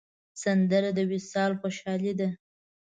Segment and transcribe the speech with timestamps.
[0.41, 2.29] سندره د وصال خوشحالي ده